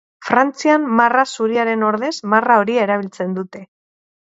Frantzian 0.27 0.87
marra 0.99 1.25
zuriaren 1.35 1.85
ordez 1.91 2.11
marra 2.33 2.59
horia 2.65 2.89
erabiltzen 2.89 3.39
dute. 3.39 3.65